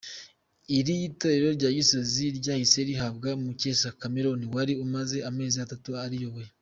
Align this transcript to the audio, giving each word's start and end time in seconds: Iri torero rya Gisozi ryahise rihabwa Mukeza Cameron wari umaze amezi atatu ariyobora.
Iri 0.77 0.95
torero 1.19 1.49
rya 1.57 1.69
Gisozi 1.77 2.23
ryahise 2.37 2.79
rihabwa 2.89 3.29
Mukeza 3.43 3.89
Cameron 3.99 4.41
wari 4.55 4.73
umaze 4.85 5.17
amezi 5.29 5.57
atatu 5.65 5.89
ariyobora. 6.05 6.49